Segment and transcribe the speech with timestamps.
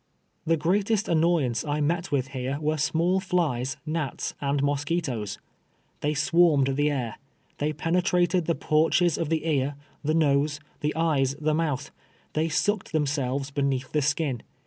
[0.47, 5.37] The greatest annoyance I met with here were small flies, gnats and mosquitoes.
[5.99, 7.19] They swarmed the air.
[7.59, 11.91] They penetrated the porches of the ear, the nose, the eyes, the mouth.
[12.33, 14.41] They sucked themselves beneath the skin.